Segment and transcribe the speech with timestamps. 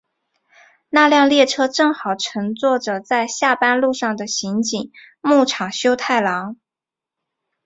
[0.89, 6.57] 那辆列车正好乘坐着在下班路上的刑警木场修太郎。